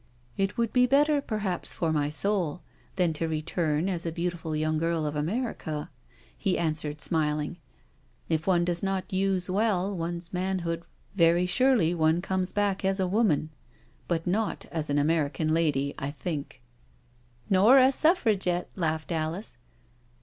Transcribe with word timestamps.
It 0.35 0.57
would 0.57 0.73
be 0.73 0.87
better 0.87 1.21
perhaps 1.21 1.75
for 1.75 1.93
my 1.93 2.09
soul, 2.09 2.63
than 2.95 3.13
to 3.13 3.27
return 3.27 3.87
as 3.87 4.03
a 4.03 4.11
beautiful 4.11 4.55
young 4.55 4.79
girl 4.79 5.05
of 5.05 5.15
America," 5.15 5.91
he 6.35 6.57
an 6.57 6.73
swered, 6.73 7.01
smiling." 7.01 7.57
If 8.27 8.47
one 8.47 8.65
does 8.65 8.81
not 8.81 9.13
use 9.13 9.47
well 9.47 9.95
one's 9.95 10.33
man 10.33 10.57
hood 10.65 10.81
very 11.15 11.45
surely 11.45 11.93
one 11.93 12.19
comes 12.19 12.51
back 12.51 12.83
as 12.83 12.99
a 12.99 13.05
woman, 13.05 13.51
but 14.07 14.25
not 14.25 14.65
as 14.71 14.89
an 14.89 14.97
American 14.97 15.53
lady, 15.53 15.93
I 15.99 16.09
think 16.09 16.63
I 16.63 16.63
""Nor 17.51 17.77
a 17.77 17.91
Suffragette,*' 17.91 18.71
laughed 18.75 19.11
Alice. 19.11 19.57